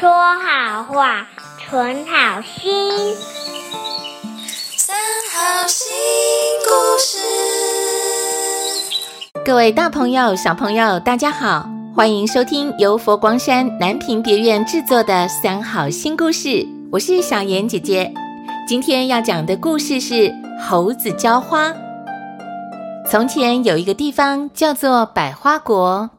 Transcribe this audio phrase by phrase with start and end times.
[0.00, 1.24] 说好话，
[1.60, 3.14] 存好心。
[4.76, 4.96] 三
[5.32, 5.94] 好新
[6.64, 7.16] 故事。
[9.44, 16.48] 各位大朋友、小朋友，大家好，欢迎收听由佛光山南屏别院制作的《三好新故事》，
[16.90, 18.12] 我是小妍姐姐。
[18.66, 20.34] 今天要讲的故事是
[20.68, 21.72] 猴子浇花。
[23.08, 26.10] 从前有一个地方叫做百花国，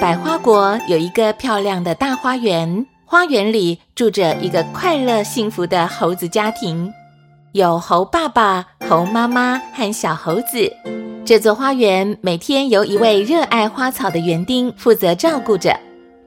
[0.00, 6.92] 百花国有一个漂亮的大花园，花园里住着一个快乐幸福的猴子家庭，
[7.52, 10.68] 有猴爸爸、猴妈妈和小猴子。
[11.24, 15.78] 这座花园每天由一位热爱花草的园丁负责照顾着，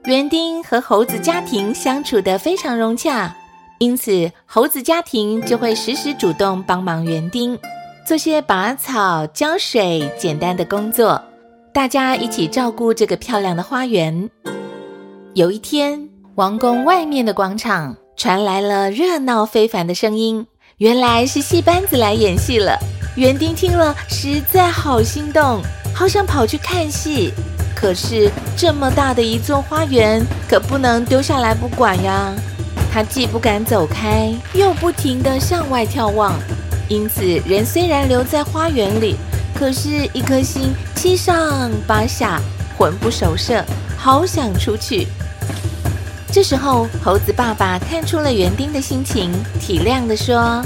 [0.06, 3.36] 园丁和猴子家庭相处得非常融洽，
[3.80, 7.58] 因此猴子家庭就会时时主动帮忙园丁。
[8.06, 11.22] 做些拔草、浇水简单的工作，
[11.70, 14.30] 大家一起照顾这个漂亮的花园。
[15.34, 16.07] 有一天，
[16.38, 22.78] 王宫外面的广场传来了热闹非凡的声音，原来是戏班子来演戏了。
[23.16, 25.60] 园丁听了实在好心动，
[25.92, 27.32] 好想跑去看戏。
[27.74, 32.32] 可是这么大的一座花园，可不能丢下来不管呀。
[32.92, 36.38] 他既不敢走开，又不停地向外眺望。
[36.88, 39.16] 因此，人虽然留在花园里，
[39.56, 42.40] 可是，一颗心七上八下，
[42.76, 43.64] 魂不守舍，
[43.96, 45.08] 好想出去。
[46.30, 50.62] 这时候，猴子爸爸看出了园丁的心情，体谅地说：“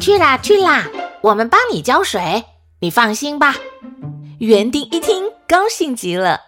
[0.00, 0.86] 去啦，去啦，
[1.20, 2.44] 我们帮你浇水，
[2.80, 3.56] 你放心吧。”
[4.38, 6.40] 园丁一听，高兴极了：“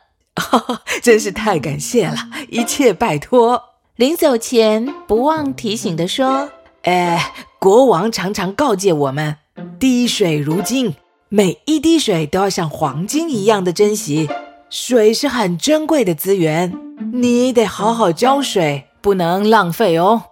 [0.53, 2.17] 哦， 真是太感谢了，
[2.49, 3.63] 一切拜托。”
[3.97, 6.51] 临走前，不忘提醒地说
[6.85, 9.39] ：“哎。”国王常常告诫我们
[9.81, 10.95] ：“滴水如金，
[11.29, 14.29] 每一滴水都要像黄金一样的珍惜。
[14.71, 16.73] 水是很珍贵的资源，
[17.21, 20.23] 你得好好浇水，不能浪费哦。”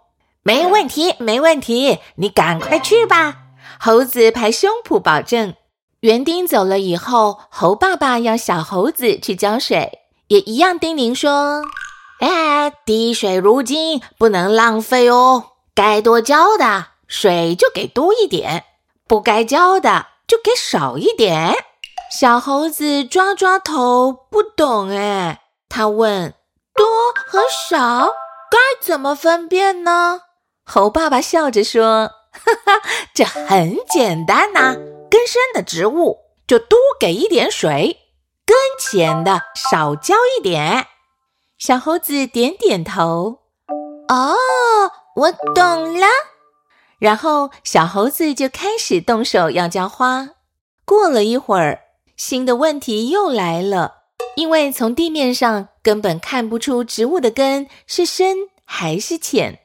[0.46, 3.36] 没问题，没问题，你赶快去吧。
[3.80, 5.54] 猴子拍胸脯保证。
[6.00, 11.62] 园丁走了以后，猴爸爸要小猴子去浇水，也一样叮咛说
[12.20, 15.44] ：“哎，滴水如金，不能浪费哦，
[15.74, 18.64] 该多浇的。”水就给多一点，
[19.06, 21.54] 不该浇的就给少一点。
[22.10, 25.40] 小猴子抓抓头，不懂哎。
[25.68, 26.43] 他问：“多
[27.34, 28.14] 和少
[28.48, 30.20] 该怎么分辨呢？”
[30.64, 34.74] 猴爸爸笑着说：“哈哈，这很简单呐。
[35.10, 37.98] 根深的植物就多给一点水，
[38.46, 40.86] 根浅的少浇一点。”
[41.58, 43.40] 小猴子点点头
[44.08, 44.36] ：“哦，
[45.16, 46.06] 我懂了。”
[47.00, 50.30] 然后，小猴子就开始动手要浇花。
[50.84, 51.80] 过了一会儿，
[52.16, 54.04] 新的问题又来了，
[54.36, 59.60] 因为从地面上根本看不出植物的根是深还是浅，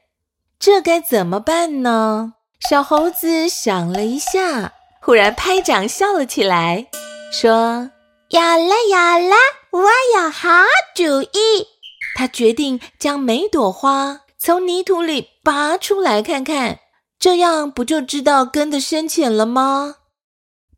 [0.58, 2.34] 这该怎么办呢？
[2.68, 6.86] 小猴子想了一下，忽然拍掌笑了起来，
[7.32, 7.90] 说
[8.28, 9.36] ：“有了，有了，
[9.70, 9.80] 我
[10.14, 10.50] 有好
[10.94, 11.66] 主意！”
[12.14, 16.80] 他决定将每朵花从泥土里拔出来看看。
[17.18, 19.96] 这样不就知道根的深浅了吗？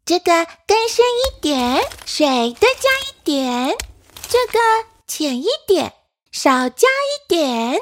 [0.04, 2.26] 这个根深一点，水
[2.58, 3.76] 多加一点；
[4.28, 4.58] 这个
[5.14, 5.92] 浅一点，
[6.30, 7.76] 少加一点。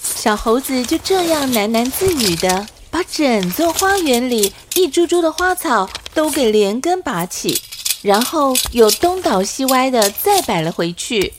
[0.00, 7.60] 小猴子就这样喃喃自语的，把整座花园里一株株的花草都给连根拔起，
[8.00, 11.34] 然后又东倒西歪的再摆了回去。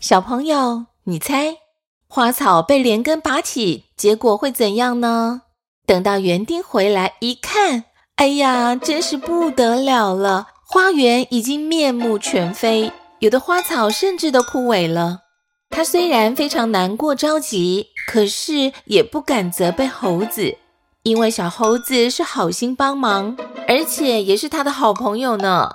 [0.00, 1.58] 小朋友，你猜？
[2.08, 5.42] 花草被连根拔起，结果会怎样呢？
[5.86, 7.84] 等到园丁回来一看，
[8.16, 10.48] 哎呀，真是不得了了！
[10.66, 12.90] 花园已经面目全非，
[13.20, 15.20] 有的花草甚至都枯萎了。
[15.70, 20.56] 他虽然非常难过着急，可是也不敢责备猴子，
[21.02, 23.36] 因为小猴子是好心帮忙，
[23.66, 25.72] 而且也是他的好朋友呢。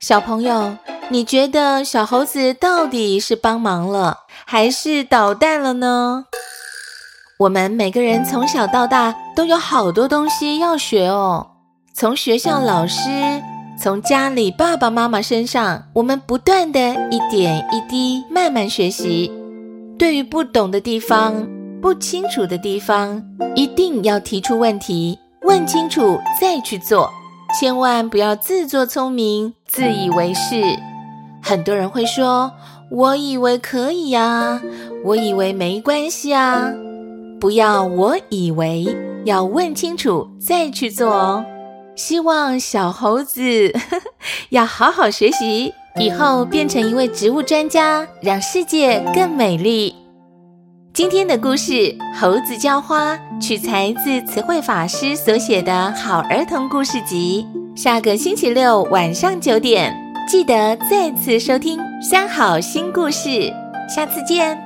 [0.00, 0.76] 小朋友，
[1.10, 4.20] 你觉得小猴子到底是帮忙了？
[4.46, 6.26] 还是捣蛋了呢？
[7.40, 11.50] 我们每个人从小到大都有好多东西要学哦。
[11.94, 13.08] 从学校老师，
[13.84, 19.30] 从家里爸爸妈妈身上，我们不断的一点一滴慢慢学习。
[19.98, 21.46] 对于不懂的地方、
[21.82, 23.22] 不清楚的地方，
[23.54, 27.10] 一定要提出问题，问清楚再去做，
[27.60, 30.62] 千万不要自作聪明、自以为是。
[31.42, 32.50] 很多人会说。
[32.90, 34.62] 我以为可以呀，
[35.04, 36.72] 我以为没关系啊，
[37.38, 38.86] 不要我以为，
[39.24, 41.44] 要问清楚再去做哦。
[41.96, 44.02] 希望小猴子呵呵
[44.50, 49.94] 要好好学习，以后变成一位植物专家，让世界更美丽。
[50.92, 51.72] 今天的故事
[52.18, 57.46] 《猴子浇花》取材自词汇法师所写的好儿童故事集。
[57.74, 59.92] 下个星期六晚上九点，
[60.28, 63.28] 记得再次收听《三好新故事》。
[63.92, 64.63] 下次见。